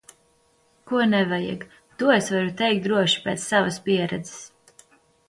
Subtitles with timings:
[0.91, 1.65] Ko nevajag.
[1.99, 4.33] To es varu teikt droši pēc savas pieredzes.